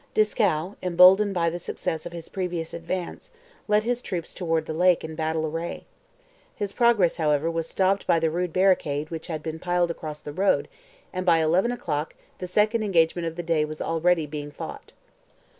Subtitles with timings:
[0.15, 3.29] Dieskau, emboldened by the success of his previous advance,
[3.67, 5.85] led his troops towards the lake in battle array.
[6.55, 10.33] His progress, however, was stopped by the rude barricade which had been piled across the
[10.33, 10.67] road,
[11.13, 14.91] and by eleven o'clock the second engagement of the day was already being fought.